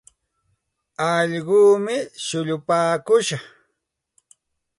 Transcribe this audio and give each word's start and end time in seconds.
Allquumi 1.09 1.97
shullupaakush. 2.25 3.33